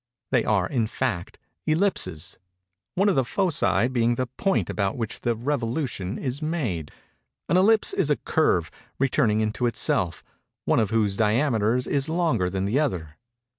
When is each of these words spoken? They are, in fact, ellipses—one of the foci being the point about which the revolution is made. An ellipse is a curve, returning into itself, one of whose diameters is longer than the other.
They 0.31 0.43
are, 0.43 0.67
in 0.67 0.87
fact, 0.87 1.37
ellipses—one 1.67 3.07
of 3.07 3.15
the 3.15 3.23
foci 3.23 3.87
being 3.87 4.15
the 4.15 4.25
point 4.25 4.67
about 4.67 4.97
which 4.97 5.21
the 5.21 5.35
revolution 5.35 6.17
is 6.17 6.41
made. 6.41 6.89
An 7.47 7.55
ellipse 7.55 7.93
is 7.93 8.09
a 8.09 8.15
curve, 8.15 8.71
returning 8.97 9.41
into 9.41 9.67
itself, 9.67 10.23
one 10.65 10.79
of 10.79 10.89
whose 10.89 11.17
diameters 11.17 11.85
is 11.85 12.09
longer 12.09 12.49
than 12.49 12.65
the 12.65 12.79
other. 12.79 13.17